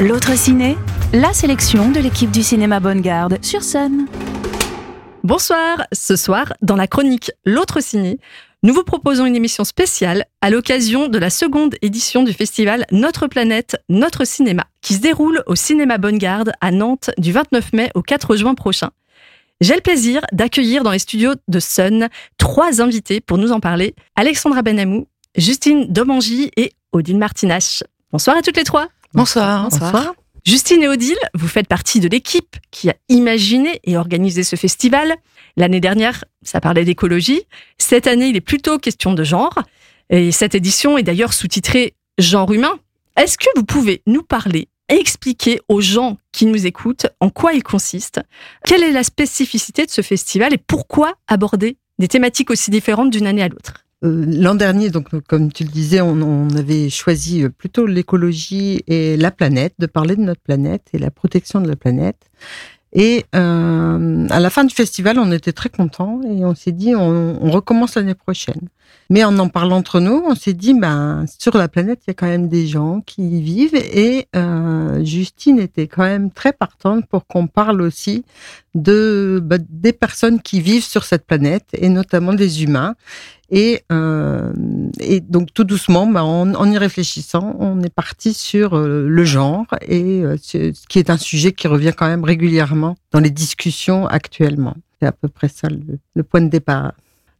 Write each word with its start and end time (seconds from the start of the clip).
L'autre 0.00 0.36
ciné, 0.36 0.76
la 1.12 1.34
sélection 1.34 1.90
de 1.90 2.00
l'équipe 2.00 2.30
du 2.30 2.42
cinéma 2.42 2.80
Bonne 2.80 3.02
Garde 3.02 3.38
sur 3.42 3.62
Sun. 3.62 4.06
Bonsoir, 5.22 5.86
ce 5.92 6.16
soir, 6.16 6.54
dans 6.62 6.76
la 6.76 6.86
chronique 6.86 7.30
L'autre 7.44 7.80
ciné, 7.80 8.18
nous 8.62 8.72
vous 8.72 8.84
proposons 8.84 9.26
une 9.26 9.36
émission 9.36 9.64
spéciale 9.64 10.24
à 10.40 10.48
l'occasion 10.48 11.08
de 11.08 11.18
la 11.18 11.28
seconde 11.28 11.76
édition 11.82 12.22
du 12.22 12.32
festival 12.32 12.86
Notre 12.90 13.26
planète, 13.26 13.76
notre 13.90 14.24
cinéma, 14.24 14.64
qui 14.80 14.94
se 14.94 15.00
déroule 15.00 15.42
au 15.46 15.54
cinéma 15.54 15.98
Bonne 15.98 16.18
Garde 16.18 16.52
à 16.62 16.70
Nantes 16.70 17.10
du 17.18 17.32
29 17.32 17.74
mai 17.74 17.90
au 17.94 18.00
4 18.00 18.36
juin 18.36 18.54
prochain. 18.54 18.90
J'ai 19.60 19.74
le 19.74 19.82
plaisir 19.82 20.22
d'accueillir 20.32 20.84
dans 20.84 20.90
les 20.90 20.98
studios 20.98 21.34
de 21.48 21.60
Sun 21.60 22.08
trois 22.38 22.80
invités 22.80 23.20
pour 23.20 23.36
nous 23.36 23.52
en 23.52 23.60
parler. 23.60 23.94
Alexandra 24.16 24.62
Benamou, 24.62 25.06
Justine 25.36 25.86
Domangy 25.92 26.50
et 26.56 26.72
Odile 26.94 27.18
Martinache. 27.18 27.82
Bonsoir 28.12 28.36
à 28.36 28.42
toutes 28.42 28.56
les 28.56 28.64
trois. 28.64 28.88
Bonsoir. 29.12 29.68
Bonsoir. 29.68 30.14
Justine 30.44 30.82
et 30.82 30.88
Odile, 30.88 31.18
vous 31.34 31.48
faites 31.48 31.66
partie 31.66 32.00
de 32.00 32.08
l'équipe 32.08 32.56
qui 32.70 32.88
a 32.88 32.94
imaginé 33.08 33.80
et 33.82 33.96
organisé 33.96 34.44
ce 34.44 34.56
festival. 34.56 35.14
L'année 35.56 35.80
dernière, 35.80 36.24
ça 36.42 36.60
parlait 36.60 36.84
d'écologie. 36.84 37.42
Cette 37.78 38.06
année, 38.06 38.28
il 38.28 38.36
est 38.36 38.40
plutôt 38.40 38.78
question 38.78 39.12
de 39.12 39.24
genre. 39.24 39.58
Et 40.10 40.32
cette 40.32 40.54
édition 40.54 40.96
est 40.96 41.02
d'ailleurs 41.02 41.32
sous-titrée 41.32 41.94
Genre 42.18 42.52
humain. 42.52 42.78
Est-ce 43.16 43.38
que 43.38 43.48
vous 43.56 43.64
pouvez 43.64 44.02
nous 44.06 44.22
parler 44.22 44.68
et 44.88 44.94
expliquer 44.94 45.60
aux 45.68 45.80
gens 45.80 46.18
qui 46.30 46.46
nous 46.46 46.64
écoutent 46.64 47.06
en 47.18 47.30
quoi 47.30 47.54
il 47.54 47.64
consiste? 47.64 48.20
Quelle 48.64 48.84
est 48.84 48.92
la 48.92 49.02
spécificité 49.02 49.84
de 49.84 49.90
ce 49.90 50.02
festival 50.02 50.54
et 50.54 50.58
pourquoi 50.58 51.14
aborder 51.26 51.76
des 51.98 52.06
thématiques 52.06 52.50
aussi 52.50 52.70
différentes 52.70 53.10
d'une 53.10 53.26
année 53.26 53.42
à 53.42 53.48
l'autre? 53.48 53.83
L'an 54.06 54.54
dernier, 54.54 54.90
donc 54.90 55.08
comme 55.26 55.50
tu 55.50 55.64
le 55.64 55.70
disais, 55.70 56.02
on, 56.02 56.48
avait 56.50 56.90
choisi 56.90 57.42
euh, 57.42 57.48
plutôt 57.48 57.86
l'écologie 57.86 58.82
et 58.86 59.16
la 59.16 59.30
planète, 59.30 59.72
de 59.78 59.86
parler 59.86 60.14
de 60.14 60.20
notre 60.20 60.42
planète 60.42 60.82
et 60.92 60.98
la 60.98 61.10
protection 61.10 61.62
de 61.62 61.68
la 61.68 61.76
planète. 61.76 62.30
Et 62.92 63.24
euh, 63.34 64.26
à 64.28 64.40
la 64.40 64.50
fin 64.50 64.64
du 64.64 64.74
festival, 64.74 65.18
on 65.18 65.32
était 65.32 65.52
très 65.52 65.70
contents 65.70 66.20
et 66.22 66.44
on 66.44 66.54
s'est 66.54 66.72
dit 66.72 66.94
on 66.94 67.50
recommence 67.50 67.96
l'année 67.96 68.14
prochaine. 68.14 68.68
Mais 69.10 69.22
en 69.22 69.38
en 69.38 69.48
parlant 69.48 69.76
entre 69.76 70.00
nous, 70.00 70.22
on 70.26 70.34
s'est 70.34 70.54
dit 70.54 70.72
ben 70.72 71.26
sur 71.38 71.56
la 71.56 71.68
planète, 71.68 72.00
il 72.06 72.08
y 72.08 72.12
a 72.12 72.14
quand 72.14 72.26
même 72.26 72.48
des 72.48 72.66
gens 72.66 73.00
qui 73.04 73.38
y 73.38 73.42
vivent 73.42 73.74
et 73.74 74.28
euh, 74.34 75.04
Justine 75.04 75.58
était 75.58 75.86
quand 75.86 76.04
même 76.04 76.30
très 76.30 76.52
partante 76.52 77.06
pour 77.06 77.26
qu'on 77.26 77.46
parle 77.46 77.82
aussi 77.82 78.24
de 78.74 79.40
bah, 79.42 79.58
des 79.68 79.92
personnes 79.92 80.40
qui 80.40 80.60
vivent 80.60 80.84
sur 80.84 81.04
cette 81.04 81.26
planète 81.26 81.66
et 81.74 81.88
notamment 81.88 82.32
des 82.32 82.62
humains. 82.62 82.94
Et, 83.50 83.84
euh, 83.92 84.52
et 84.98 85.20
donc 85.20 85.52
tout 85.52 85.64
doucement, 85.64 86.06
bah, 86.06 86.24
en, 86.24 86.72
y 86.72 86.78
réfléchissant, 86.78 87.54
on 87.58 87.82
est 87.82 87.94
parti 87.94 88.32
sur 88.32 88.74
euh, 88.74 89.06
le 89.06 89.24
genre 89.24 89.66
et 89.86 90.22
euh, 90.22 90.36
ce 90.40 90.72
qui 90.88 90.98
est 90.98 91.10
un 91.10 91.18
sujet 91.18 91.52
qui 91.52 91.68
revient 91.68 91.92
quand 91.96 92.08
même 92.08 92.24
régulièrement 92.24 92.96
dans 93.12 93.20
les 93.20 93.30
discussions 93.30 94.06
actuellement. 94.06 94.74
C'est 94.98 95.06
à 95.06 95.12
peu 95.12 95.28
près 95.28 95.48
ça 95.48 95.68
le 95.68 96.22
point 96.22 96.40
de 96.40 96.48
départ. 96.48 96.94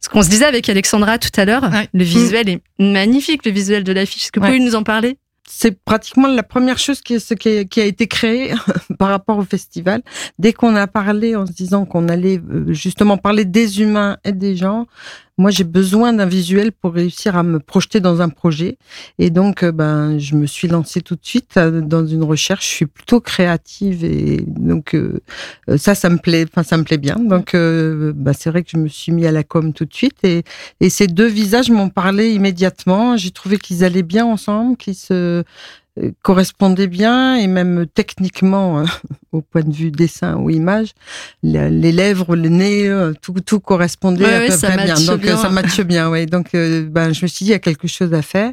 Ce 0.05 0.09
qu'on 0.09 0.21
se 0.21 0.29
disait 0.29 0.45
avec 0.45 0.69
Alexandra 0.69 1.17
tout 1.17 1.31
à 1.35 1.45
l'heure, 1.45 1.63
ouais. 1.63 1.89
le 1.91 2.03
visuel 2.03 2.47
est 2.47 2.61
magnifique, 2.77 3.43
le 3.43 3.51
visuel 3.51 3.83
de 3.83 3.91
l'affiche. 3.91 4.25
Est-ce 4.25 4.31
que 4.31 4.39
vous 4.39 4.45
ouais. 4.45 4.51
pouvez 4.51 4.63
nous 4.63 4.75
en 4.75 4.83
parler? 4.83 5.17
C'est 5.49 5.83
pratiquement 5.83 6.27
la 6.27 6.43
première 6.43 6.77
chose 6.77 7.01
qui, 7.01 7.17
qui, 7.17 7.67
qui 7.67 7.81
a 7.81 7.85
été 7.85 8.05
créée 8.05 8.53
par 8.99 9.09
rapport 9.09 9.39
au 9.39 9.43
festival. 9.43 10.03
Dès 10.37 10.53
qu'on 10.53 10.75
a 10.75 10.85
parlé 10.85 11.35
en 11.35 11.47
se 11.47 11.53
disant 11.53 11.85
qu'on 11.85 12.07
allait 12.07 12.37
euh, 12.37 12.71
justement 12.71 13.17
parler 13.17 13.45
des 13.45 13.81
humains 13.81 14.17
et 14.23 14.31
des 14.31 14.55
gens, 14.55 14.85
moi 15.37 15.51
j'ai 15.51 15.63
besoin 15.63 16.13
d'un 16.13 16.25
visuel 16.25 16.71
pour 16.71 16.93
réussir 16.93 17.35
à 17.35 17.43
me 17.43 17.59
projeter 17.59 17.99
dans 17.99 18.21
un 18.21 18.29
projet. 18.29 18.77
Et 19.19 19.29
donc, 19.29 19.63
euh, 19.63 19.71
ben, 19.71 20.17
je 20.17 20.35
me 20.35 20.45
suis 20.45 20.67
lancée 20.67 21.01
tout 21.01 21.15
de 21.15 21.23
suite 21.25 21.57
euh, 21.57 21.81
dans 21.81 22.05
une 22.05 22.23
recherche. 22.23 22.65
Je 22.69 22.75
suis 22.75 22.85
plutôt 22.85 23.19
créative 23.19 24.03
et 24.03 24.43
donc 24.47 24.95
ça, 25.77 25.95
ça 25.95 26.09
me 26.09 26.17
plaît. 26.17 26.45
Enfin, 26.49 26.63
ça 26.63 26.77
me 26.77 26.83
plaît 26.83 26.97
bien. 26.97 27.15
Donc, 27.15 27.53
ben, 27.53 28.33
c'est 28.33 28.49
vrai 28.49 28.63
que 28.63 28.69
je 28.71 28.77
me 28.77 28.87
suis 28.87 29.11
mis 29.11 29.25
à 29.25 29.31
la 29.31 29.43
com 29.43 29.73
tout 29.73 29.85
de 29.85 29.93
suite 29.93 30.23
et, 30.23 30.43
et 30.79 30.89
ces 30.89 31.07
deux 31.07 31.27
visages 31.27 31.69
m'ont 31.69 31.89
parlé 31.89 32.31
immédiatement. 32.31 33.17
J'ai 33.17 33.31
trouvé 33.31 33.57
qu'ils 33.57 33.83
allaient 33.83 34.03
bien 34.03 34.25
ensemble, 34.25 34.77
qu'ils 34.77 34.95
se 34.95 35.43
correspondait 36.21 36.87
bien 36.87 37.35
et 37.35 37.47
même 37.47 37.85
techniquement 37.93 38.79
euh, 38.79 38.85
au 39.31 39.41
point 39.41 39.63
de 39.63 39.73
vue 39.73 39.91
dessin 39.91 40.35
ou 40.35 40.49
image 40.49 40.89
les 41.43 41.91
lèvres 41.91 42.35
le 42.35 42.49
nez 42.49 42.87
euh, 42.87 43.13
tout 43.21 43.33
tout 43.45 43.59
correspondait 43.59 44.25
ouais, 44.25 44.33
à 44.33 44.39
ouais, 44.39 44.49
peu 44.49 44.57
près 44.57 44.83
bien. 44.83 44.95
donc 44.95 45.21
bien. 45.21 45.37
ça 45.37 45.49
matche 45.49 45.81
bien 45.81 46.09
ouais. 46.09 46.25
Donc 46.25 46.53
euh, 46.53 46.85
ben 46.89 47.13
je 47.13 47.23
me 47.23 47.27
suis 47.27 47.45
dit 47.45 47.51
il 47.51 47.53
y 47.53 47.55
a 47.55 47.59
quelque 47.59 47.87
chose 47.87 48.13
à 48.13 48.21
faire. 48.21 48.51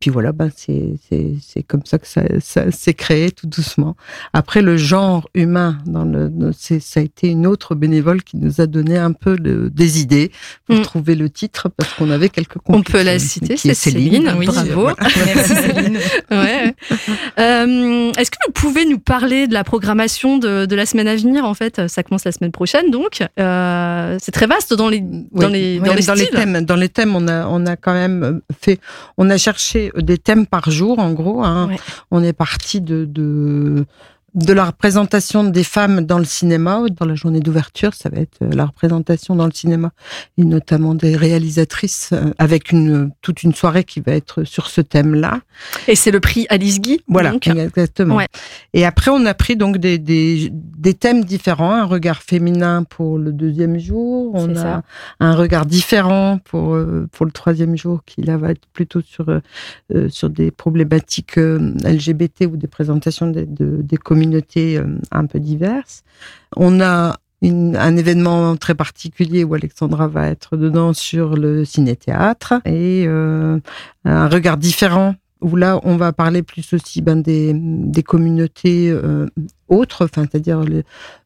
Puis 0.00 0.10
voilà 0.10 0.32
ben 0.32 0.50
c'est 0.56 0.94
c'est 1.08 1.34
c'est 1.46 1.62
comme 1.62 1.84
ça 1.84 1.98
que 1.98 2.08
ça, 2.08 2.22
ça 2.40 2.70
s'est 2.70 2.94
créé 2.94 3.30
tout 3.30 3.46
doucement. 3.46 3.96
Après 4.32 4.62
le 4.62 4.76
genre 4.76 5.28
humain 5.34 5.78
dans 5.86 6.04
le 6.04 6.30
c'est 6.56 6.80
ça 6.80 7.00
a 7.00 7.02
été 7.02 7.28
une 7.28 7.46
autre 7.46 7.74
bénévole 7.74 8.22
qui 8.22 8.38
nous 8.38 8.60
a 8.60 8.66
donné 8.66 8.96
un 8.96 9.12
peu 9.12 9.36
de, 9.36 9.70
des 9.72 10.00
idées. 10.00 10.32
Pour 10.66 10.76
mm. 10.76 10.82
trouver 10.82 11.14
le 11.14 11.28
titre 11.28 11.68
parce 11.68 11.92
qu'on 11.94 12.10
avait 12.10 12.28
quelques 12.30 12.56
on 12.66 12.82
peut 12.82 13.02
la 13.02 13.18
citer 13.18 13.56
c'est 13.56 13.74
Céline, 13.74 14.24
Céline 14.24 14.34
oui, 14.38 14.46
bravo. 14.46 14.88
merci 15.26 15.54
Céline. 15.54 15.98
Ouais 16.30 16.74
euh, 17.38 18.12
Est-ce 18.16 18.30
que 18.30 18.36
vous 18.46 18.52
pouvez 18.52 18.84
nous 18.84 18.98
parler 18.98 19.46
de 19.46 19.54
la 19.54 19.64
programmation 19.64 20.38
de, 20.38 20.66
de, 20.66 20.76
la 20.76 20.86
semaine 20.86 21.08
à 21.08 21.16
venir 21.16 21.44
En 21.44 21.54
fait, 21.54 21.88
ça 21.88 22.02
commence 22.02 22.24
la 22.24 22.32
semaine 22.32 22.52
prochaine, 22.52 22.90
donc 22.90 23.22
euh, 23.38 24.16
c'est 24.20 24.32
très 24.32 24.46
vaste 24.46 24.74
dans 24.74 24.88
les 24.88 25.00
dans 25.00 25.48
les 25.48 25.78
oui, 25.78 25.86
dans, 25.86 25.94
les, 25.94 26.02
dans 26.02 26.14
les, 26.14 26.26
thèmes. 26.28 26.64
Dans 26.64 26.76
les 26.76 26.88
thèmes, 26.88 27.14
on 27.14 27.28
a 27.28 27.46
on 27.46 27.66
a 27.66 27.76
quand 27.76 27.92
même 27.92 28.40
fait, 28.60 28.80
on 29.18 29.28
a 29.30 29.36
cherché 29.36 29.92
des 29.96 30.18
thèmes 30.18 30.46
par 30.46 30.70
jour, 30.70 30.98
en 30.98 31.12
gros. 31.12 31.42
Hein. 31.42 31.68
Ouais. 31.68 31.76
On 32.10 32.22
est 32.22 32.32
parti 32.32 32.80
de, 32.80 33.04
de 33.04 33.84
de 34.34 34.52
la 34.52 34.66
représentation 34.66 35.44
des 35.44 35.64
femmes 35.64 36.02
dans 36.02 36.18
le 36.18 36.24
cinéma. 36.24 36.82
Dans 36.98 37.06
la 37.06 37.14
journée 37.14 37.40
d'ouverture, 37.40 37.94
ça 37.94 38.08
va 38.08 38.20
être 38.20 38.38
euh, 38.42 38.50
la 38.52 38.66
représentation 38.66 39.34
dans 39.34 39.46
le 39.46 39.52
cinéma 39.52 39.90
et 40.38 40.44
notamment 40.44 40.94
des 40.94 41.16
réalisatrices 41.16 42.10
euh, 42.12 42.30
avec 42.38 42.70
une 42.70 43.10
toute 43.22 43.42
une 43.42 43.54
soirée 43.54 43.84
qui 43.84 44.00
va 44.00 44.12
être 44.12 44.44
sur 44.44 44.68
ce 44.68 44.80
thème-là. 44.80 45.40
Et 45.88 45.96
c'est 45.96 46.12
le 46.12 46.20
prix 46.20 46.46
Alice 46.48 46.80
Guy. 46.80 47.00
Voilà, 47.08 47.32
donc. 47.32 47.46
exactement. 47.48 48.16
Ouais. 48.16 48.28
Et 48.72 48.84
après, 48.84 49.10
on 49.10 49.24
a 49.26 49.34
pris 49.34 49.56
donc 49.56 49.78
des, 49.78 49.98
des, 49.98 50.50
des 50.52 50.94
thèmes 50.94 51.24
différents. 51.24 51.72
Un 51.72 51.84
regard 51.84 52.22
féminin 52.22 52.84
pour 52.84 53.18
le 53.18 53.32
deuxième 53.32 53.78
jour. 53.78 54.30
On 54.34 54.54
a 54.54 54.54
ça. 54.54 54.82
un 55.18 55.34
regard 55.34 55.66
différent 55.66 56.38
pour 56.44 56.74
euh, 56.74 57.08
pour 57.12 57.26
le 57.26 57.32
troisième 57.32 57.76
jour 57.76 58.02
qui 58.04 58.22
là 58.22 58.36
va 58.36 58.50
être 58.50 58.66
plutôt 58.72 59.00
sur 59.00 59.26
euh, 59.28 60.08
sur 60.08 60.30
des 60.30 60.50
problématiques 60.50 61.36
LGBT 61.36 62.46
ou 62.50 62.56
des 62.56 62.68
présentations 62.68 63.28
de, 63.28 63.44
de, 63.44 63.82
des 63.82 63.96
communautés 63.96 64.19
communautés 64.20 64.76
euh, 64.76 64.98
un 65.10 65.26
peu 65.26 65.40
diverses. 65.40 66.02
On 66.56 66.80
a 66.80 67.16
une, 67.42 67.76
un 67.76 67.96
événement 67.96 68.56
très 68.56 68.74
particulier 68.74 69.44
où 69.44 69.54
Alexandra 69.54 70.08
va 70.08 70.28
être 70.28 70.56
dedans 70.56 70.92
sur 70.92 71.36
le 71.36 71.64
ciné-théâtre 71.64 72.54
et 72.66 73.04
euh, 73.06 73.58
un 74.04 74.28
regard 74.28 74.58
différent 74.58 75.14
où 75.40 75.56
là 75.56 75.80
on 75.84 75.96
va 75.96 76.12
parler 76.12 76.42
plus 76.42 76.74
aussi 76.74 77.00
ben, 77.00 77.22
des, 77.22 77.52
des 77.54 78.02
communautés 78.02 78.90
euh, 78.90 79.26
autres, 79.68 80.04
enfin 80.04 80.26
c'est-à-dire 80.30 80.62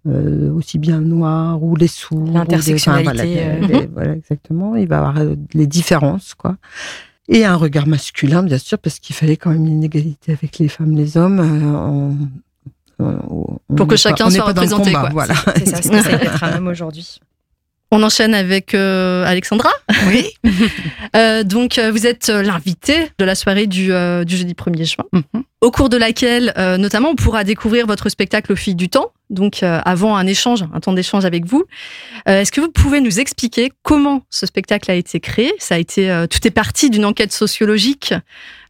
euh, 0.07 0.53
aussi 0.53 0.79
bien 0.79 1.01
noirs 1.01 1.61
ou 1.61 1.75
les 1.75 1.89
sourds, 1.89 2.31
l'intersectionnalité, 2.33 3.41
enfin, 3.43 3.67
voilà, 3.67 3.87
voilà, 3.93 4.13
exactement. 4.15 4.77
Il 4.77 4.87
va 4.87 4.95
y 4.95 4.99
avoir 4.99 5.17
les 5.53 5.67
différences 5.67 6.35
quoi. 6.35 6.57
Et 7.29 7.45
un 7.45 7.57
regard 7.57 7.87
masculin, 7.87 8.43
bien 8.43 8.59
sûr, 8.59 8.79
parce 8.79 8.99
qu'il 8.99 9.17
fallait 9.17 9.39
quand 9.39 9.51
même 9.51 9.67
une 9.67 9.83
égalité 9.83 10.33
avec 10.33 10.59
les 10.59 10.69
femmes, 10.69 10.95
les 10.95 11.17
hommes. 11.17 11.41
On, 11.41 12.17
on 12.99 13.59
pour 13.77 13.87
que 13.87 13.97
chacun 13.97 14.27
pas, 14.27 14.31
soit 14.31 14.45
représenté. 14.45 14.93
Combat, 14.93 15.01
quoi. 15.01 15.11
Voilà. 15.13 15.35
C'est 15.57 15.67
ça, 15.67 15.83
ce 15.83 15.89
que 15.89 16.03
c'est 16.03 16.19
d'être 16.19 16.43
un 16.45 16.57
homme 16.57 16.69
aujourd'hui. 16.69 17.19
On 17.91 18.03
enchaîne 18.03 18.35
avec 18.35 18.75
euh, 18.75 19.25
Alexandra. 19.25 19.71
Oui. 20.09 20.27
euh, 21.17 21.45
donc, 21.45 21.79
vous 21.79 22.07
êtes 22.07 22.29
l'invité 22.29 23.11
de 23.19 23.25
la 23.25 23.35
soirée 23.35 23.67
du, 23.67 23.93
euh, 23.93 24.25
du 24.25 24.37
jeudi 24.37 24.55
1er 24.55 24.85
juin, 24.85 25.05
mm 25.13 25.21
-hmm. 25.21 25.43
au 25.61 25.71
cours 25.71 25.89
de 25.89 25.97
laquelle, 25.97 26.53
euh, 26.59 26.77
notamment, 26.77 27.11
on 27.11 27.15
pourra 27.15 27.45
découvrir 27.45 27.87
votre 27.87 28.09
spectacle 28.09 28.53
au 28.53 28.57
fil 28.57 28.75
du 28.75 28.89
temps. 28.89 29.13
Donc, 29.31 29.63
euh, 29.63 29.81
avant 29.85 30.17
un 30.17 30.27
échange, 30.27 30.65
un 30.75 30.81
temps 30.81 30.93
d'échange 30.93 31.25
avec 31.25 31.47
vous. 31.47 31.65
Euh, 32.29 32.41
Est-ce 32.41 32.53
que 32.53 32.61
vous 32.61 32.71
pouvez 32.71 33.01
nous 33.01 33.21
expliquer 33.21 33.73
comment 33.83 34.23
ce 34.31 34.45
spectacle 34.47 34.91
a 34.91 34.95
été 34.95 35.19
créé? 35.21 35.53
Ça 35.59 35.75
a 35.77 35.79
été, 35.79 36.11
euh, 36.11 36.27
tout 36.27 36.47
est 36.47 36.51
parti 36.51 36.91
d'une 36.91 37.05
enquête 37.05 37.33
sociologique 37.33 38.13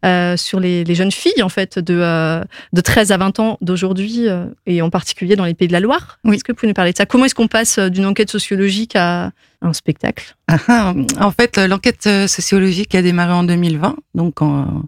euh, 0.04 0.36
sur 0.36 0.60
les, 0.60 0.84
les, 0.84 0.94
jeunes 0.94 1.12
filles, 1.12 1.42
en 1.42 1.48
fait, 1.48 1.78
de, 1.78 1.98
euh, 1.98 2.42
de 2.74 2.80
13 2.82 3.10
à 3.10 3.16
20 3.16 3.40
ans 3.40 3.58
d'aujourd'hui, 3.62 4.28
euh, 4.28 4.46
et 4.66 4.82
en 4.82 4.90
particulier 4.90 5.34
dans 5.34 5.46
les 5.46 5.54
Pays 5.54 5.68
de 5.68 5.72
la 5.72 5.80
Loire. 5.80 6.18
Oui. 6.24 6.36
Est-ce 6.36 6.44
que 6.44 6.52
vous 6.52 6.56
pouvez 6.56 6.68
nous 6.68 6.74
parler 6.74 6.92
de 6.92 6.96
ça? 6.96 7.06
Comment 7.06 7.24
est-ce 7.24 7.34
qu'on 7.34 7.48
passe 7.48 7.78
d'une 7.78 8.04
enquête 8.04 8.30
sociologique 8.30 8.96
à 8.96 9.30
un 9.62 9.72
spectacle? 9.72 10.36
Ah, 10.68 10.92
En 11.20 11.30
fait, 11.30 11.56
l'enquête 11.56 12.08
sociologique 12.26 12.94
a 12.94 13.00
démarré 13.00 13.32
en 13.32 13.44
2020, 13.44 13.96
donc 14.14 14.42
en, 14.42 14.82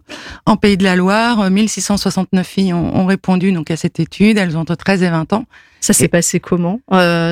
en 0.45 0.55
Pays 0.55 0.77
de 0.77 0.83
la 0.83 0.95
Loire. 0.95 1.49
1669 1.49 2.45
filles 2.45 2.73
ont, 2.73 2.95
ont, 2.95 3.05
répondu 3.07 3.51
donc 3.51 3.71
à 3.71 3.75
cette 3.75 3.99
étude. 3.99 4.37
Elles 4.37 4.55
ont 4.55 4.61
entre 4.61 4.75
13 4.75 5.01
et 5.01 5.09
20 5.09 5.33
ans. 5.33 5.45
Ça 5.79 5.93
s'est 5.93 6.09
passé 6.09 6.39
comment? 6.39 6.79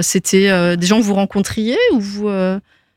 C'était 0.01 0.77
des 0.77 0.87
gens 0.87 0.97
que 0.97 1.03
vous 1.03 1.13
rencontriez 1.13 1.77
ou 1.91 1.99
vous 1.99 2.29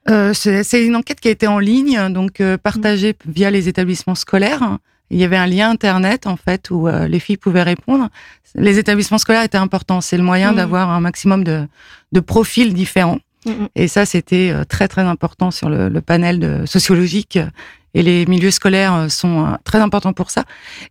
euh... 0.09 0.33
c'est 0.35 0.85
une 0.85 0.97
enquête 0.97 1.21
qui 1.21 1.29
a 1.29 1.31
été 1.31 1.47
en 1.47 1.59
ligne, 1.59 1.99
donc 2.11 2.43
partagée 2.63 3.13
mmh. 3.13 3.31
via 3.31 3.51
les 3.51 3.69
établissements 3.69 4.15
scolaires. 4.15 4.79
il 5.11 5.19
y 5.19 5.25
avait 5.25 5.37
un 5.37 5.47
lien 5.47 5.71
internet 5.71 6.27
en 6.27 6.37
fait 6.37 6.71
où 6.71 6.87
euh, 6.89 7.09
les 7.09 7.21
filles 7.21 7.37
pouvaient 7.39 7.63
répondre. 7.63 8.09
Les 8.55 8.79
établissements 8.79 9.19
scolaires 9.19 9.43
étaient 9.43 9.59
importants. 9.59 10.01
C'est 10.01 10.17
le 10.17 10.23
moyen 10.23 10.51
Mhm. 10.51 10.57
d'avoir 10.57 10.91
un 10.91 11.01
maximum 11.01 11.45
de, 11.45 11.67
de 12.13 12.21
profils 12.21 12.73
différents. 12.75 13.21
Mhm. 13.47 13.69
Et 13.75 13.89
ça, 13.89 14.05
c'était 14.05 14.51
euh, 14.51 14.65
très 14.65 14.89
très 14.89 15.03
important 15.03 15.51
sur 15.51 15.69
le, 15.69 15.89
le 15.89 16.01
panel 16.01 16.39
de 16.39 16.67
sociologique. 16.67 17.39
Et 17.95 18.03
les 18.03 18.27
milieux 18.27 18.51
scolaires 18.51 18.95
euh, 18.95 19.09
sont 19.09 19.47
euh, 19.47 19.51
très 19.65 19.79
importants 19.81 20.13
pour 20.13 20.31
ça. 20.31 20.45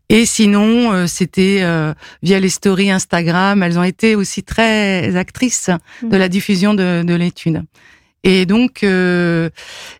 Et 0.09 0.25
sinon, 0.25 0.92
euh, 0.94 1.06
c'était 1.07 1.59
euh, 1.62 1.94
via 2.24 2.39
les 2.39 2.50
stories 2.50 2.89
Instagram. 2.89 3.62
Elles 3.62 3.77
ont 3.77 3.83
été 3.83 4.15
aussi 4.15 4.42
très 4.44 5.15
actrices 5.15 5.69
de 6.01 6.18
la 6.18 6.27
diffusion 6.30 6.74
de, 6.74 7.04
de 7.06 7.13
l'étude. 7.13 7.63
Et 8.24 8.46
donc, 8.46 8.84
euh, 8.84 9.50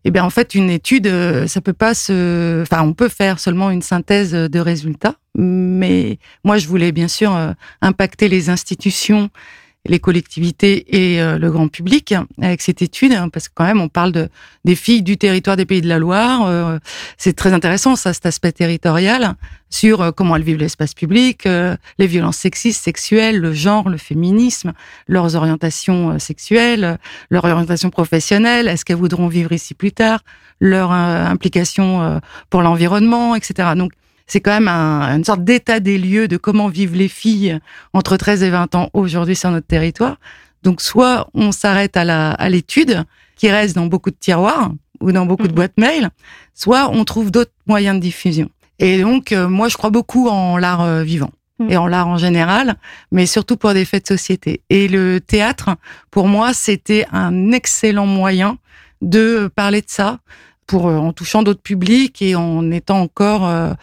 eh 0.04 0.12
bien, 0.12 0.24
en 0.24 0.30
fait, 0.30 0.56
une 0.56 0.70
étude, 0.70 1.08
euh, 1.08 1.48
ça 1.48 1.62
peut 1.62 1.74
pas 1.74 1.94
se, 1.94 2.62
enfin, 2.62 2.82
on 2.84 2.94
peut 2.94 3.10
faire 3.10 3.40
seulement 3.40 3.70
une 3.70 3.82
synthèse 3.82 4.32
de 4.32 4.60
résultats. 4.60 5.16
Mais 5.36 6.18
moi, 6.44 6.58
je 6.58 6.68
voulais 6.68 6.92
bien 6.92 7.08
sûr 7.08 7.36
euh, 7.36 7.52
impacter 7.82 8.28
les 8.28 8.50
institutions, 8.50 9.30
les 9.86 10.00
collectivités 10.00 10.86
et 10.96 11.22
euh, 11.22 11.38
le 11.38 11.52
grand 11.52 11.68
public 11.68 12.14
avec 12.42 12.62
cette 12.62 12.82
étude, 12.82 13.14
hein, 13.14 13.30
parce 13.30 13.48
que 13.48 13.54
quand 13.56 13.66
même, 13.66 13.82
on 13.82 13.90
parle 13.90 14.12
de 14.12 14.30
des 14.66 14.76
filles 14.76 15.02
du 15.02 15.18
territoire 15.18 15.56
des 15.56 15.66
Pays 15.66 15.82
de 15.82 15.88
la 15.88 15.98
Loire. 15.98 16.46
euh, 16.46 16.78
c'est 17.18 17.34
très 17.34 17.54
intéressant, 17.54 17.96
ça, 17.96 18.14
cet 18.14 18.26
aspect 18.26 18.52
territorial 18.52 19.36
sur 19.70 20.02
euh, 20.02 20.12
comment 20.12 20.36
elles 20.36 20.44
vivent 20.44 20.58
l'espace 20.58 20.94
public, 20.94 21.46
euh, 21.46 21.78
les 22.00 22.08
violences 22.08 22.38
sexistes, 22.38 22.84
sexuelles, 22.84 23.38
le 23.40 23.54
genre, 23.54 23.90
le 23.90 23.98
féminisme, 23.98 24.74
leurs 25.08 25.36
orientations 25.36 26.20
sexuelles, 26.20 26.98
leur 27.30 27.46
orientation 27.46 27.90
professionnelle, 27.90 28.68
est-ce 28.68 28.84
qu'elles 28.84 28.98
voudront 28.98 29.30
vivre 29.30 29.54
ici 29.54 29.74
plus 29.74 29.94
tard, 29.94 30.20
leur 30.60 30.92
implication 30.92 32.20
pour 32.50 32.62
l'environnement, 32.62 33.36
etc. 33.36 33.70
Donc, 33.76 33.92
c'est 34.28 34.42
quand 34.42 34.52
même 34.52 34.68
un- 34.68 35.16
une 35.18 35.24
sorte 35.24 35.44
d'état 35.44 35.80
des 35.80 35.98
lieux 35.98 36.28
de 36.28 36.38
comment 36.38 36.68
vivent 36.68 36.96
les 36.96 37.08
filles 37.08 37.60
entre 37.94 38.18
13 38.18 38.44
et 38.44 38.50
20 38.50 38.76
ans 38.76 38.90
aujourd'hui 38.94 39.36
sur 39.36 39.50
notre 39.52 39.68
territoire. 39.68 40.18
Donc, 40.64 40.82
soit 40.82 41.28
on 41.34 41.52
s'arrête 41.52 41.96
à 41.98 42.04
la 42.04 42.32
à 42.32 42.50
l'étude 42.50 43.04
qui 43.36 43.50
reste 43.50 43.76
dans 43.76 43.86
beaucoup 43.86 44.10
de 44.12 44.16
tiroirs 44.20 44.72
ou 45.00 45.12
dans 45.12 45.26
beaucoup 45.26 45.44
de 45.48 45.52
Mhm. 45.52 45.56
boîtes 45.56 45.78
mail, 45.78 46.10
soit 46.54 46.90
on 46.92 47.04
trouve 47.06 47.32
d'autres 47.32 47.52
moyens 47.68 47.96
de 47.96 48.02
diffusion. 48.02 48.50
Et 48.80 49.02
donc, 49.02 49.32
euh, 49.32 49.48
moi, 49.48 49.70
je 49.70 49.78
crois 49.78 49.92
beaucoup 49.92 50.28
en 50.28 50.58
l'art 50.58 50.82
euh, 50.82 51.04
vivant 51.04 51.32
Mhm. 51.60 51.72
et 51.72 51.78
en 51.78 51.88
l'art 51.88 52.08
en 52.08 52.18
général, 52.18 52.76
mais 53.12 53.26
surtout 53.28 53.56
pour 53.58 53.74
des 53.74 53.86
faits 53.86 54.04
de 54.04 54.08
société. 54.18 54.62
Et 54.70 54.88
le 54.88 55.20
théâtre, 55.22 55.70
pour 56.12 56.28
moi, 56.28 56.54
c'était 56.54 57.06
un 57.12 57.52
excellent 57.52 58.06
moyen 58.08 58.58
de 59.02 59.50
parler 59.56 59.82
de 59.82 59.90
ça 59.90 60.20
pour 60.68 60.88
euh, 60.88 60.98
en 60.98 61.14
touchant 61.14 61.42
d'autres 61.44 61.62
publics 61.62 62.22
et 62.22 62.36
en 62.36 62.70
étant 62.72 63.02
encore 63.02 63.48
euh, 63.48 63.74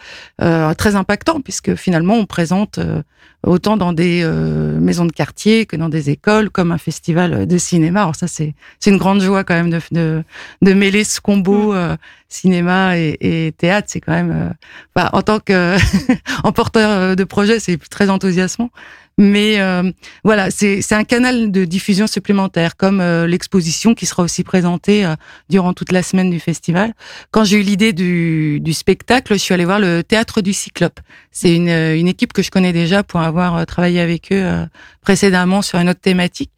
euh, 0.41 0.73
très 0.75 0.95
impactant 0.95 1.41
puisque 1.41 1.75
finalement 1.75 2.13
on 2.15 2.25
présente 2.25 2.77
euh, 2.77 3.01
autant 3.43 3.77
dans 3.77 3.93
des 3.93 4.21
euh, 4.23 4.79
maisons 4.79 5.05
de 5.05 5.11
quartier 5.11 5.65
que 5.65 5.75
dans 5.75 5.89
des 5.89 6.09
écoles 6.09 6.49
comme 6.49 6.71
un 6.71 6.77
festival 6.77 7.47
de 7.47 7.57
cinéma. 7.57 8.01
Alors 8.01 8.15
ça 8.15 8.27
c'est 8.27 8.53
c'est 8.79 8.91
une 8.91 8.97
grande 8.97 9.21
joie 9.21 9.43
quand 9.43 9.55
même 9.55 9.69
de 9.69 9.79
de, 9.91 10.23
de 10.61 10.73
mêler 10.73 11.03
ce 11.03 11.19
combo 11.19 11.73
euh, 11.73 11.97
cinéma 12.29 12.97
et, 12.97 13.17
et 13.19 13.51
théâtre. 13.51 13.87
C'est 13.89 14.01
quand 14.01 14.13
même 14.13 14.31
euh, 14.31 14.49
bah, 14.95 15.09
en 15.13 15.21
tant 15.21 15.39
que 15.39 15.75
en 16.43 16.51
porteur 16.51 17.15
de 17.15 17.23
projet 17.23 17.59
c'est 17.59 17.77
très 17.77 18.09
enthousiasmant. 18.09 18.69
Mais 19.17 19.61
euh, 19.61 19.91
voilà, 20.25 20.51
c'est 20.51 20.91
un 20.91 21.05
canal 21.05 21.49
de 21.49 21.63
diffusion 21.63 22.05
supplémentaire, 22.05 22.75
comme 22.75 22.99
euh, 22.99 23.27
l'exposition 23.27 23.93
qui 23.93 24.05
sera 24.05 24.23
aussi 24.23 24.43
présentée 24.43 25.05
euh, 25.05 25.15
durant 25.49 25.71
toute 25.73 25.93
la 25.93 26.03
semaine 26.03 26.29
du 26.29 26.41
festival. 26.41 26.93
Quand 27.31 27.45
j'ai 27.45 27.59
eu 27.59 27.61
l'idée 27.61 27.93
du, 27.93 28.59
du 28.59 28.73
spectacle, 28.73 29.33
je 29.33 29.39
suis 29.39 29.53
allée 29.53 29.63
voir 29.63 29.79
le 29.79 30.03
Théâtre 30.03 30.41
du 30.41 30.51
Cyclope. 30.51 30.99
C'est 31.31 31.55
une, 31.55 31.69
euh, 31.69 31.97
une 31.97 32.09
équipe 32.09 32.33
que 32.33 32.41
je 32.41 32.51
connais 32.51 32.73
déjà 32.73 33.03
pour 33.03 33.21
avoir 33.21 33.55
euh, 33.55 33.63
travaillé 33.63 34.01
avec 34.01 34.33
eux 34.33 34.43
euh, 34.43 34.65
précédemment 35.01 35.61
sur 35.61 35.79
une 35.79 35.89
autre 35.89 36.01
thématique. 36.01 36.51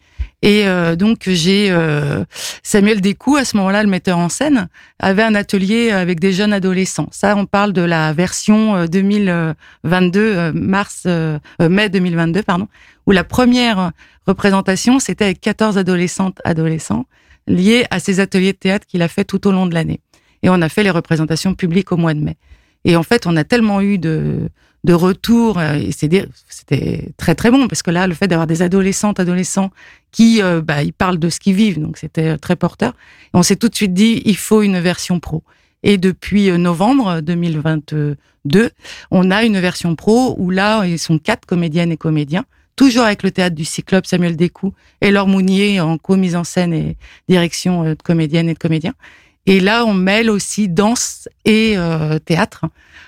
Et 0.43 0.67
euh, 0.67 0.95
donc 0.95 1.23
j'ai 1.25 1.71
euh, 1.71 2.23
Samuel 2.61 3.01
Descoux, 3.01 3.37
à 3.37 3.45
ce 3.45 3.57
moment-là, 3.57 3.81
le 3.81 3.89
metteur 3.89 4.19
en 4.19 4.29
scène, 4.29 4.69
avait 4.99 5.23
un 5.23 5.33
atelier 5.33 5.89
avec 5.89 6.19
des 6.19 6.31
jeunes 6.31 6.53
adolescents. 6.53 7.07
Ça, 7.11 7.35
on 7.35 7.47
parle 7.47 7.73
de 7.73 7.81
la 7.81 8.13
version 8.13 8.75
euh, 8.75 8.85
2022, 8.85 10.19
euh, 10.19 10.51
mars, 10.53 11.03
euh, 11.07 11.39
euh, 11.61 11.69
mai 11.69 11.89
2022, 11.89 12.43
pardon, 12.43 12.67
où 13.07 13.11
la 13.11 13.23
première 13.23 13.91
représentation, 14.27 14.99
c'était 14.99 15.25
avec 15.25 15.41
14 15.41 15.77
adolescentes, 15.79 16.39
adolescents, 16.43 17.05
liés 17.47 17.85
à 17.89 17.99
ces 17.99 18.19
ateliers 18.19 18.53
de 18.53 18.57
théâtre 18.57 18.85
qu'il 18.85 19.01
a 19.01 19.07
fait 19.07 19.23
tout 19.23 19.47
au 19.47 19.51
long 19.51 19.65
de 19.65 19.73
l'année. 19.73 20.01
Et 20.43 20.49
on 20.49 20.61
a 20.61 20.69
fait 20.69 20.83
les 20.83 20.91
représentations 20.91 21.55
publiques 21.55 21.91
au 21.91 21.97
mois 21.97 22.13
de 22.13 22.19
mai. 22.19 22.37
Et 22.87 22.95
en 22.95 23.03
fait, 23.03 23.27
on 23.27 23.35
a 23.35 23.43
tellement 23.43 23.81
eu 23.81 23.97
de, 23.97 24.49
de 24.85 24.93
retours, 24.93 25.59
euh, 25.59 25.73
et 25.73 25.91
c'était 25.91 27.09
très 27.17 27.35
très 27.35 27.51
bon, 27.51 27.67
parce 27.67 27.83
que 27.83 27.91
là, 27.91 28.07
le 28.07 28.13
fait 28.13 28.29
d'avoir 28.29 28.47
des 28.47 28.61
adolescentes, 28.61 29.19
adolescents 29.19 29.71
qui, 30.11 30.41
euh, 30.41 30.61
bah, 30.61 30.77
parlent 30.97 31.19
de 31.19 31.29
ce 31.29 31.39
qu'ils 31.41 31.53
vivent, 31.53 31.81
donc 31.81 31.97
c'était 31.97 32.37
très 32.37 32.55
porteur. 32.55 32.93
On 33.33 33.43
s'est 33.43 33.57
tout 33.57 33.67
de 33.67 33.75
suite 33.75 33.93
dit, 33.93 34.21
il 34.25 34.37
faut 34.37 34.61
une 34.61 34.79
version 34.79 35.19
pro. 35.19 35.43
Et 35.83 35.97
depuis 35.97 36.49
euh, 36.49 36.57
novembre 36.57 37.19
2022, 37.19 38.15
on 39.11 39.31
a 39.31 39.43
une 39.43 39.59
version 39.59 39.97
pro 39.97 40.35
où 40.37 40.49
là, 40.49 40.85
ils 40.85 40.97
sont 40.97 41.19
quatre 41.19 41.45
comédiennes 41.45 41.91
et 41.91 41.97
comédiens, 41.97 42.45
toujours 42.77 43.03
avec 43.03 43.21
le 43.21 43.31
théâtre 43.31 43.55
du 43.57 43.65
Cyclope, 43.65 44.05
Samuel 44.05 44.37
Descoux 44.37 44.73
et 45.01 45.11
Laure 45.11 45.27
Mounier 45.27 45.81
en 45.81 45.97
co-mise 45.97 46.37
en 46.37 46.45
scène 46.45 46.73
et 46.73 46.95
direction 47.27 47.83
de 47.83 47.97
comédiennes 48.01 48.47
et 48.47 48.53
de 48.53 48.59
comédiens. 48.59 48.93
Et 49.47 49.61
là, 49.61 49.85
on 49.85 49.93
mêle 49.93 50.29
aussi 50.29 50.67
danse 50.67 51.27
et 51.45 51.77
euh, 51.77 52.19
théâtre 52.19 52.65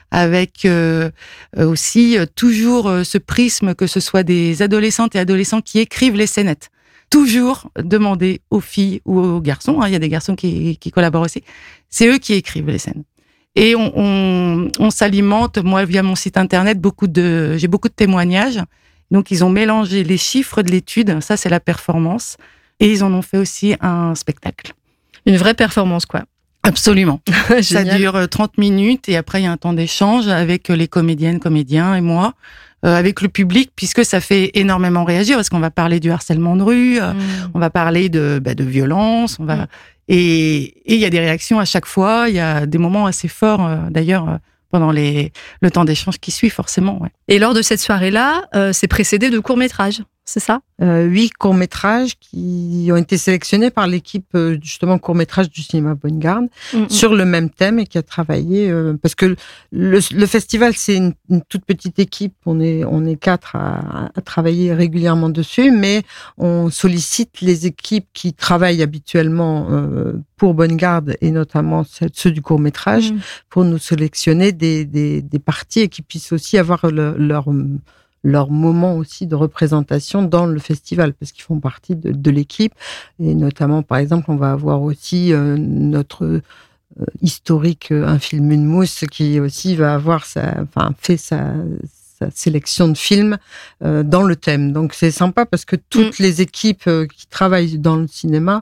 avec 0.09 0.65
euh, 0.65 1.11
euh, 1.57 1.67
aussi 1.69 2.17
euh, 2.17 2.25
toujours 2.33 2.87
euh, 2.87 3.03
ce 3.03 3.19
prisme 3.19 3.75
que 3.75 3.85
ce 3.85 3.99
soit 3.99 4.23
des 4.23 4.61
adolescentes 4.63 5.15
et 5.15 5.19
adolescents 5.19 5.61
qui 5.61 5.79
écrivent 5.79 6.15
les 6.15 6.25
scénettes. 6.25 6.71
Toujours 7.11 7.69
demander 7.75 8.41
aux 8.49 8.61
filles 8.61 9.01
ou 9.05 9.19
aux 9.19 9.41
garçons, 9.41 9.81
hein, 9.81 9.87
il 9.87 9.93
y 9.93 9.95
a 9.95 9.99
des 9.99 10.09
garçons 10.09 10.35
qui, 10.35 10.77
qui 10.77 10.91
collaborent 10.91 11.25
aussi, 11.25 11.43
c'est 11.89 12.07
eux 12.07 12.19
qui 12.19 12.33
écrivent 12.33 12.69
les 12.69 12.79
scènes. 12.79 13.03
Et 13.55 13.75
on, 13.75 13.91
on, 13.95 14.71
on 14.79 14.89
s'alimente, 14.91 15.57
moi 15.57 15.85
via 15.85 16.03
mon 16.03 16.15
site 16.15 16.37
internet, 16.37 16.79
beaucoup 16.79 17.07
de, 17.07 17.57
j'ai 17.57 17.67
beaucoup 17.67 17.89
de 17.89 17.93
témoignages. 17.93 18.61
Donc 19.11 19.31
ils 19.31 19.43
ont 19.43 19.49
mélangé 19.49 20.03
les 20.03 20.17
chiffres 20.17 20.61
de 20.61 20.71
l'étude, 20.71 21.19
ça 21.19 21.35
c'est 21.35 21.49
la 21.49 21.59
performance, 21.59 22.37
et 22.79 22.91
ils 22.91 23.03
en 23.03 23.11
ont 23.13 23.23
fait 23.23 23.37
aussi 23.37 23.75
un 23.81 24.15
spectacle. 24.15 24.73
Une 25.25 25.37
vraie 25.37 25.53
performance, 25.53 26.05
quoi. 26.05 26.23
Absolument. 26.63 27.21
Ça 27.61 27.83
dure 27.83 28.15
euh, 28.15 28.27
30 28.27 28.57
minutes 28.57 29.07
et 29.09 29.15
après 29.15 29.41
il 29.41 29.45
y 29.45 29.47
a 29.47 29.51
un 29.51 29.57
temps 29.57 29.73
d'échange 29.73 30.27
avec 30.27 30.69
euh, 30.69 30.75
les 30.75 30.87
comédiennes, 30.89 31.39
comédiens 31.39 31.95
et 31.95 32.01
moi, 32.01 32.33
euh, 32.85 32.95
avec 32.95 33.21
le 33.21 33.29
public, 33.29 33.71
puisque 33.75 34.03
ça 34.05 34.19
fait 34.19 34.51
énormément 34.55 35.03
réagir 35.05 35.37
parce 35.37 35.49
qu'on 35.49 35.59
va 35.59 35.71
parler 35.71 35.99
du 36.01 36.11
harcèlement 36.11 36.55
de 36.57 36.63
rue, 36.63 36.99
euh, 37.01 37.13
Mm. 37.13 37.51
on 37.53 37.59
va 37.59 37.69
parler 37.69 38.09
de, 38.09 38.39
bah, 38.43 38.55
de 38.55 38.63
violence, 38.65 39.37
on 39.39 39.45
va 39.45 39.55
Mm. 39.55 39.67
et 40.09 40.55
et 40.85 40.95
il 40.95 40.99
y 40.99 41.05
a 41.05 41.09
des 41.09 41.19
réactions 41.19 41.59
à 41.59 41.65
chaque 41.65 41.85
fois, 41.85 42.25
il 42.27 42.35
y 42.35 42.39
a 42.39 42.65
des 42.65 42.77
moments 42.77 43.05
assez 43.05 43.27
forts 43.29 43.65
euh, 43.65 43.77
d'ailleurs 43.89 44.27
euh, 44.29 44.37
pendant 44.71 44.91
les 44.91 45.31
le 45.61 45.71
temps 45.71 45.85
d'échange 45.85 46.19
qui 46.19 46.31
suit 46.31 46.49
forcément. 46.49 47.01
Ouais. 47.01 47.09
Et 47.29 47.39
lors 47.39 47.53
de 47.53 47.61
cette 47.61 47.79
soirée-là, 47.79 48.43
euh, 48.55 48.73
c'est 48.73 48.87
précédé 48.87 49.29
de 49.29 49.39
courts-métrages, 49.39 50.01
c'est 50.29 50.39
ça? 50.39 50.61
Euh, 50.81 51.03
huit 51.03 51.31
courts-métrages 51.31 52.13
qui 52.19 52.87
ont 52.91 52.95
été 52.95 53.17
sélectionnés 53.17 53.69
par 53.69 53.85
l'équipe 53.87 54.27
euh, 54.35 54.57
justement 54.61 54.97
court-métrage 54.97 55.49
du 55.49 55.61
cinéma 55.61 55.95
Bonne 55.95 56.19
Garde 56.19 56.47
Mm, 56.73 56.87
sur 56.89 57.15
le 57.15 57.25
même 57.25 57.49
thème 57.49 57.79
et 57.79 57.85
qui 57.85 57.97
a 57.97 58.03
travaillé 58.03 58.69
euh, 58.69 58.93
parce 59.01 59.15
que 59.15 59.35
le, 59.71 59.99
le 60.13 60.25
festival 60.25 60.73
c'est 60.75 60.95
une, 60.95 61.13
une 61.29 61.41
toute 61.41 61.65
petite 61.65 61.99
équipe. 61.99 62.33
On 62.45 62.59
est 62.61 62.83
on 62.85 63.05
est 63.05 63.15
quatre 63.15 63.55
à, 63.55 64.09
à 64.15 64.21
travailler 64.21 64.73
régulièrement 64.73 65.29
dessus 65.29 65.71
mais 65.71 66.03
on 66.37 66.69
sollicite 66.69 67.41
les 67.41 67.65
équipes 67.65 68.07
qui 68.13 68.33
travaillent 68.33 68.81
habituellement 68.83 69.67
euh, 69.71 70.13
pour 70.37 70.53
Bonne 70.53 70.77
Garde 70.77 71.15
et 71.21 71.31
notamment 71.31 71.83
ceux 72.13 72.31
du 72.31 72.41
court-métrage 72.41 73.11
Mm. 73.11 73.19
pour 73.49 73.63
nous 73.65 73.77
sélectionner 73.79 74.51
des, 74.51 74.85
des, 74.85 75.21
des 75.21 75.39
parties 75.39 75.81
et 75.81 75.89
qui 75.89 76.01
puissent 76.01 76.31
aussi 76.31 76.57
avoir 76.57 76.85
le- 76.91 77.15
leur 77.17 77.45
leur 78.23 78.49
moment 78.49 78.95
aussi 78.95 79.27
de 79.27 79.35
représentation 79.35 80.21
dans 80.21 80.45
le 80.45 80.59
festival 80.59 81.13
parce 81.13 81.31
qu'ils 81.31 81.43
font 81.43 81.59
partie 81.59 81.95
de, 81.95 82.31
l'équipe. 82.31 82.73
Et 83.19 83.33
notamment 83.35 83.81
par 83.83 83.97
exemple 83.97 84.25
on 84.29 84.35
va 84.35 84.51
avoir 84.51 84.81
aussi 84.81 85.33
euh, 85.33 85.57
notre 85.57 86.25
euh, 86.25 86.41
historique 87.21 87.91
euh, 87.91 88.05
un 88.05 88.19
film 88.19 88.51
une 88.51 88.65
mousse 88.65 89.05
qui 89.11 89.39
aussi 89.39 89.75
va 89.75 89.93
avoir 89.93 90.25
sa 90.25 90.61
enfin 90.61 90.91
fait 90.97 91.17
sa 91.17 91.53
sa 92.21 92.29
sélection 92.31 92.87
de 92.89 92.97
films 92.97 93.37
euh, 93.83 94.03
dans 94.03 94.23
le 94.23 94.35
thème. 94.35 94.73
Donc 94.73 94.93
c'est 94.93 95.11
sympa 95.11 95.45
parce 95.45 95.65
que 95.65 95.75
toutes 95.89 96.19
les 96.19 96.41
équipes 96.41 96.83
euh, 96.87 97.05
qui 97.07 97.27
travaillent 97.27 97.77
dans 97.77 97.95
le 97.95 98.07
cinéma 98.07 98.61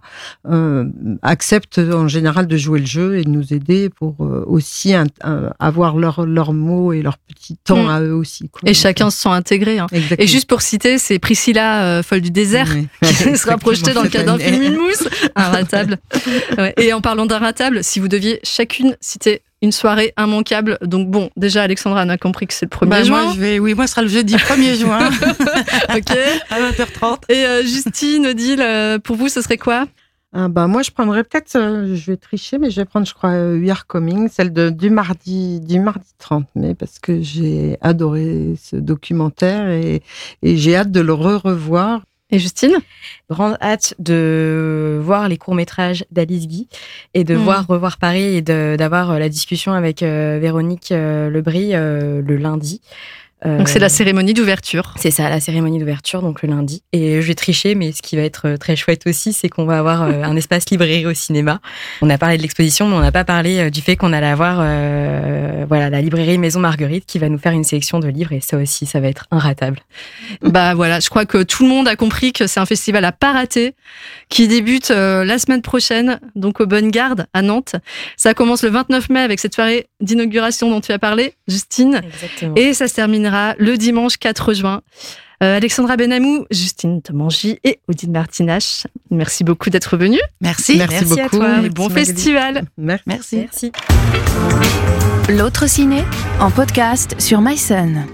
euh, 0.49 0.85
acceptent 1.21 1.79
en 1.79 2.07
général 2.07 2.47
de 2.47 2.57
jouer 2.57 2.79
le 2.79 2.85
jeu 2.85 3.17
et 3.17 3.23
de 3.23 3.29
nous 3.29 3.53
aider 3.53 3.89
pour 3.89 4.15
euh, 4.21 4.43
aussi 4.47 4.93
un- 4.93 5.05
un- 5.23 5.51
avoir 5.59 5.97
leur 5.97 6.25
leur 6.25 6.53
mot 6.53 6.93
et 6.93 7.01
leur 7.01 7.17
petit 7.17 7.55
temps 7.63 7.85
Mm. 7.85 7.89
à 7.89 8.01
eux 8.01 8.13
aussi. 8.13 8.49
quoi. 8.49 8.61
Et 8.69 8.73
chacun 8.73 9.09
se 9.09 9.19
sent 9.19 9.29
intégré. 9.29 9.79
hein. 9.79 9.87
Et 10.17 10.27
juste 10.27 10.47
pour 10.47 10.61
citer, 10.61 10.97
c'est 10.97 11.19
Priscilla 11.19 12.01
Folle 12.03 12.21
du 12.21 12.31
désert 12.31 12.69
Oui. 12.73 12.87
qui 13.01 13.37
sera 13.37 13.57
projetée 13.57 13.93
dans 13.93 14.03
le 14.03 14.09
cadre 14.09 14.37
d'un 14.37 14.39
film 14.39 14.75
mousse, 14.75 15.07
un 15.35 15.49
ratable. 15.49 15.97
Ouais. 16.57 16.73
Et 16.77 16.91
en 16.93 17.01
parlant 17.01 17.25
d'un 17.25 17.37
ratable, 17.39 17.83
si 17.83 17.99
vous 17.99 18.07
deviez 18.07 18.39
chacune 18.43 18.95
citer 19.01 19.41
une 19.61 19.71
soirée 19.71 20.13
immanquable. 20.19 20.77
Donc 20.81 21.09
bon, 21.09 21.29
déjà 21.35 21.63
Alexandra 21.63 22.03
on 22.05 22.09
a 22.09 22.17
compris 22.17 22.47
que 22.47 22.53
c'est 22.53 22.65
le 22.71 22.77
1er 22.77 22.89
Bah, 22.89 23.03
juin. 23.03 23.23
moi, 23.23 23.33
je 23.35 23.39
vais, 23.39 23.59
oui, 23.59 23.73
moi, 23.73 23.87
ce 23.87 23.91
sera 23.93 24.01
le 24.03 24.07
jeudi 24.07 24.35
1er 24.35 24.75
juin 24.79 25.09
ok. 25.95 26.17
à 26.49 26.59
20h30. 26.71 27.17
Et 27.29 27.45
euh, 27.45 27.63
Justine, 27.63 28.27
Odile, 28.27 28.61
euh, 28.61 28.99
pour 28.99 29.15
vous, 29.15 29.29
ce 29.29 29.41
serait 29.41 29.57
quoi? 29.57 29.85
Ah 30.33 30.49
bah, 30.49 30.67
moi, 30.67 30.81
je 30.83 30.91
prendrais 30.91 31.23
peut-être, 31.23 31.55
euh, 31.55 31.95
je 31.95 32.11
vais 32.11 32.17
tricher, 32.17 32.57
mais 32.59 32.69
je 32.69 32.75
vais 32.81 32.85
prendre, 32.85 33.07
je 33.07 33.13
crois, 33.13 33.29
euh, 33.31 33.57
We 33.59 33.69
Are 33.71 33.87
Coming, 33.87 34.27
celle 34.29 34.51
de, 34.51 34.69
du, 34.69 34.89
mardi, 34.89 35.61
du 35.61 35.79
mardi 35.79 36.05
30 36.19 36.45
mai, 36.55 36.75
parce 36.75 36.99
que 36.99 37.21
j'ai 37.21 37.77
adoré 37.81 38.53
ce 38.61 38.75
documentaire 38.75 39.69
et, 39.69 40.03
et 40.43 40.57
j'ai 40.57 40.75
hâte 40.75 40.91
de 40.91 40.99
le 40.99 41.13
re-revoir. 41.13 42.01
Et 42.29 42.39
Justine? 42.39 42.75
Grande 43.29 43.57
hâte 43.61 43.93
de 43.99 44.99
voir 45.01 45.29
les 45.29 45.37
courts-métrages 45.37 46.05
d'Alice 46.11 46.47
Guy 46.47 46.67
et 47.13 47.23
de 47.23 47.35
Mm. 47.35 47.39
voir 47.39 47.67
Revoir 47.67 47.97
Paris 47.97 48.35
et 48.35 48.41
d'avoir 48.41 49.11
euh, 49.11 49.19
la 49.19 49.29
discussion 49.29 49.71
avec 49.71 50.03
euh, 50.03 50.37
Véronique 50.41 50.91
euh, 50.91 51.29
Lebris 51.29 51.73
euh, 51.73 52.21
le 52.21 52.35
lundi. 52.35 52.81
Euh, 53.45 53.59
Donc 53.59 53.69
c'est 53.69 53.77
la 53.77 53.89
cérémonie 53.89 54.33
d'ouverture. 54.33 54.95
C'est 54.97 55.11
ça, 55.11 55.29
la 55.29 55.39
cérémonie 55.39 55.77
d'ouverture, 55.77 56.21
donc 56.23 56.41
le 56.41 56.49
lundi. 56.49 56.81
Et 56.91 57.21
je 57.21 57.27
vais 57.27 57.35
tricher, 57.35 57.75
mais 57.75 57.91
ce 57.91 58.01
qui 58.01 58.15
va 58.15 58.23
être 58.23 58.47
euh, 58.47 58.57
très 58.57 58.75
chouette 58.75 59.05
aussi, 59.05 59.31
c'est 59.31 59.47
qu'on 59.47 59.65
va 59.65 59.77
avoir 59.77 60.01
euh, 60.03 60.23
un 60.23 60.35
espace 60.35 60.69
librairie 60.71 61.05
au 61.05 61.13
cinéma. 61.13 61.59
On 62.01 62.09
a 62.09 62.17
parlé 62.17 62.37
de 62.37 62.41
l'exposition, 62.41 62.87
mais 62.87 62.95
on 62.95 62.99
n'a 63.01 63.11
pas 63.11 63.25
parlé 63.25 63.59
euh, 63.59 63.69
du 63.69 63.81
fait 63.81 63.95
qu'on 63.95 64.11
allait 64.11 64.25
avoir 64.25 64.57
euh, 64.61 65.65
voilà, 65.67 65.91
la 65.91 66.01
librairie 66.01 66.39
Maison 66.39 66.59
Marguerite 66.59 67.05
qui 67.05 67.19
va 67.19 67.29
nous 67.29 67.37
faire 67.37 67.51
une 67.51 67.63
sélection 67.63 67.99
de 67.99 68.07
livres, 68.07 68.33
et 68.33 68.41
ça 68.41 68.57
aussi, 68.57 68.87
ça 68.87 68.99
va 68.99 69.07
être 69.07 69.25
inratable. 69.31 69.79
Bah 70.41 70.73
voilà, 70.73 70.99
je 70.99 71.09
crois 71.09 71.25
que 71.25 71.43
tout 71.43 71.63
le 71.63 71.69
monde 71.69 71.87
a 71.87 71.95
compris 71.95 72.33
que 72.33 72.47
c'est 72.47 72.59
un 72.59 72.65
festival 72.65 73.05
à 73.05 73.11
pas 73.11 73.33
rater 73.33 73.75
qui 74.29 74.47
débute 74.47 74.91
euh, 74.91 75.23
la 75.23 75.37
semaine 75.37 75.61
prochaine, 75.61 76.19
donc 76.35 76.59
au 76.59 76.65
Bonne 76.65 76.89
Garde 76.89 77.27
à 77.33 77.41
Nantes. 77.43 77.75
Ça 78.17 78.33
commence 78.33 78.63
le 78.63 78.69
29 78.69 79.09
mai 79.09 79.19
avec 79.21 79.39
cette 79.39 79.53
soirée 79.53 79.87
d'inauguration 80.01 80.69
dont 80.69 80.81
tu 80.81 80.91
as 80.91 80.99
parlé, 80.99 81.33
Justine. 81.47 82.01
Exactement. 82.03 82.55
Et 82.55 82.73
ça 82.73 82.87
se 82.87 82.95
terminera 83.27 83.55
le 83.57 83.77
dimanche 83.77 84.17
4 84.17 84.53
juin. 84.53 84.81
Euh, 85.43 85.55
Alexandra 85.57 85.97
Benamou, 85.97 86.45
Justine 86.49 87.01
Tomangi 87.01 87.59
et 87.63 87.79
Odile 87.87 88.09
Martinache, 88.11 88.87
merci 89.11 89.43
beaucoup 89.43 89.69
d'être 89.69 89.95
venus. 89.95 90.21
Merci. 90.41 90.77
Merci, 90.77 90.95
Merci 91.05 91.19
à 91.19 91.23
beaucoup. 91.25 91.37
toi. 91.37 91.61
Et 91.63 91.69
bon 91.69 91.89
festival. 91.89 92.63
Merci. 92.77 93.03
Merci. 93.05 93.37
Merci. 93.37 93.71
L'autre 95.29 95.67
ciné 95.69 96.03
en 96.39 96.49
podcast 96.49 97.13
sur 97.19 97.41
MySun. 97.41 98.05